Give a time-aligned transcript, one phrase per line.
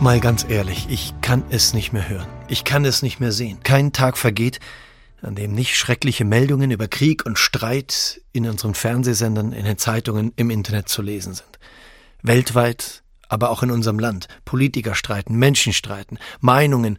[0.00, 2.28] Mal ganz ehrlich, ich kann es nicht mehr hören.
[2.46, 3.58] Ich kann es nicht mehr sehen.
[3.64, 4.60] Kein Tag vergeht,
[5.22, 10.32] an dem nicht schreckliche Meldungen über Krieg und Streit in unseren Fernsehsendern, in den Zeitungen,
[10.36, 11.58] im Internet zu lesen sind.
[12.22, 14.28] Weltweit, aber auch in unserem Land.
[14.44, 16.98] Politiker streiten, Menschen streiten, Meinungen.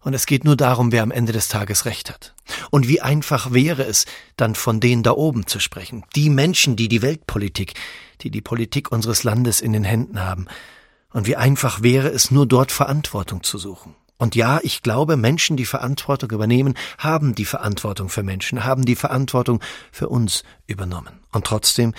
[0.00, 2.34] Und es geht nur darum, wer am Ende des Tages Recht hat.
[2.70, 6.04] Und wie einfach wäre es, dann von denen da oben zu sprechen.
[6.16, 7.74] Die Menschen, die die Weltpolitik,
[8.22, 10.46] die die Politik unseres Landes in den Händen haben.
[11.12, 13.94] Und wie einfach wäre es, nur dort Verantwortung zu suchen.
[14.20, 18.94] Und ja, ich glaube, Menschen, die Verantwortung übernehmen, haben die Verantwortung für Menschen, haben die
[18.94, 21.20] Verantwortung für uns übernommen.
[21.32, 21.94] Und trotzdem,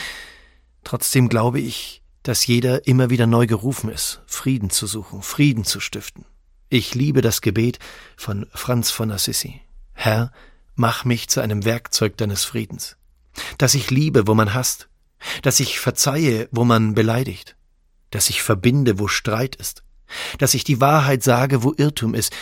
[0.83, 5.79] trotzdem glaube ich, dass jeder immer wieder neu gerufen ist, Frieden zu suchen, Frieden zu
[5.79, 6.25] stiften.
[6.69, 7.79] Ich liebe das Gebet
[8.15, 9.59] von Franz von Assisi.
[9.93, 10.31] Herr,
[10.75, 12.97] mach mich zu einem Werkzeug deines Friedens.
[13.57, 14.89] Dass ich liebe, wo man hasst,
[15.41, 17.55] dass ich verzeihe, wo man beleidigt,
[18.11, 19.83] dass ich verbinde, wo Streit ist,
[20.37, 22.33] dass ich die Wahrheit sage, wo Irrtum ist,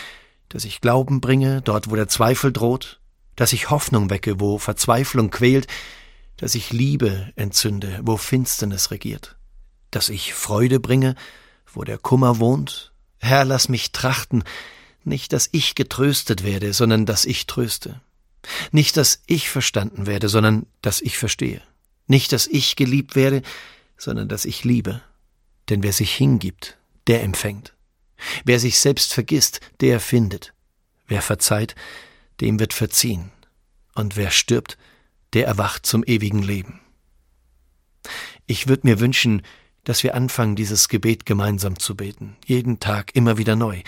[0.49, 2.99] dass ich Glauben bringe, dort wo der Zweifel droht,
[3.35, 5.67] dass ich Hoffnung wecke, wo Verzweiflung quält,
[6.37, 9.37] dass ich Liebe entzünde, wo Finsternis regiert,
[9.91, 11.15] dass ich Freude bringe,
[11.73, 12.91] wo der Kummer wohnt.
[13.19, 14.43] Herr, lass mich trachten,
[15.03, 18.01] nicht, dass ich getröstet werde, sondern dass ich tröste.
[18.71, 21.61] Nicht, dass ich verstanden werde, sondern dass ich verstehe.
[22.07, 23.41] Nicht, dass ich geliebt werde,
[23.97, 25.01] sondern dass ich liebe.
[25.69, 27.73] Denn wer sich hingibt, der empfängt.
[28.43, 30.53] Wer sich selbst vergisst, der findet.
[31.07, 31.75] Wer verzeiht,
[32.41, 33.31] dem wird verziehen.
[33.95, 34.77] Und wer stirbt,
[35.33, 36.81] der erwacht zum ewigen Leben.
[38.45, 39.43] Ich würde mir wünschen,
[39.83, 42.35] dass wir anfangen, dieses Gebet gemeinsam zu beten.
[42.45, 43.81] Jeden Tag immer wieder neu.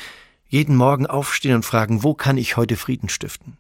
[0.48, 3.58] Jeden Morgen aufstehen und fragen, wo kann ich heute Frieden stiften?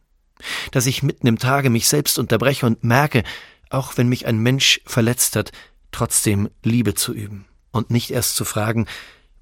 [0.72, 3.24] Dass ich mitten im Tage mich selbst unterbreche und merke,
[3.69, 5.51] auch wenn mich ein Mensch verletzt hat,
[5.91, 8.87] trotzdem Liebe zu üben und nicht erst zu fragen,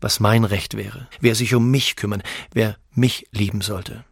[0.01, 2.23] was mein Recht wäre, wer sich um mich kümmern,
[2.53, 4.05] wer mich lieben sollte.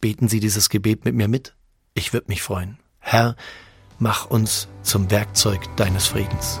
[0.00, 1.54] Beten Sie dieses Gebet mit mir mit?
[1.94, 2.78] Ich würde mich freuen.
[2.98, 3.36] Herr,
[3.98, 6.60] mach uns zum Werkzeug deines Friedens.